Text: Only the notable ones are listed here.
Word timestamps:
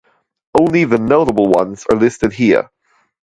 Only 0.59 0.85
the 0.85 0.97
notable 0.97 1.45
ones 1.49 1.85
are 1.87 1.95
listed 1.95 2.33
here. 2.33 2.71